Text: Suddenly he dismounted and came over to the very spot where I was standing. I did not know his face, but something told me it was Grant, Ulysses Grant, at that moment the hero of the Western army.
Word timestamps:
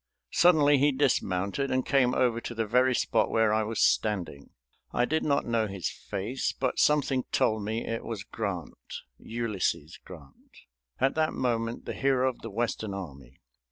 Suddenly 0.31 0.79
he 0.79 0.91
dismounted 0.91 1.69
and 1.69 1.85
came 1.85 2.15
over 2.15 2.41
to 2.41 2.55
the 2.55 2.65
very 2.65 2.95
spot 2.95 3.29
where 3.29 3.53
I 3.53 3.61
was 3.61 3.79
standing. 3.79 4.49
I 4.91 5.05
did 5.05 5.23
not 5.23 5.45
know 5.45 5.67
his 5.67 5.91
face, 5.91 6.53
but 6.53 6.79
something 6.79 7.25
told 7.31 7.61
me 7.63 7.85
it 7.85 8.03
was 8.03 8.23
Grant, 8.23 9.03
Ulysses 9.19 9.99
Grant, 10.03 10.57
at 10.97 11.13
that 11.13 11.33
moment 11.33 11.85
the 11.85 11.93
hero 11.93 12.27
of 12.27 12.39
the 12.41 12.49
Western 12.49 12.95
army. 12.95 13.41